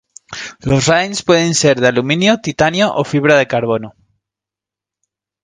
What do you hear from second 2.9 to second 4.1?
o fibra de carbono.